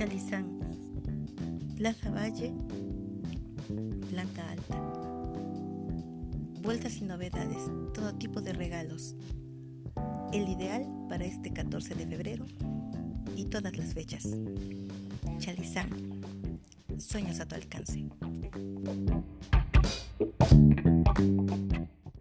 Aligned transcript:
Chalizán, 0.00 0.58
Plaza 1.76 2.10
Valle, 2.10 2.54
planta 4.08 4.50
alta. 4.50 4.80
Vueltas 6.62 6.96
y 6.96 7.04
novedades, 7.04 7.70
todo 7.92 8.14
tipo 8.14 8.40
de 8.40 8.54
regalos. 8.54 9.14
El 10.32 10.48
ideal 10.48 10.86
para 11.06 11.26
este 11.26 11.52
14 11.52 11.94
de 11.96 12.06
febrero 12.06 12.46
y 13.36 13.44
todas 13.44 13.76
las 13.76 13.92
fechas. 13.92 14.26
Chalizán, 15.36 15.90
sueños 16.96 17.38
a 17.40 17.46
tu 17.46 17.56
alcance. 17.56 18.08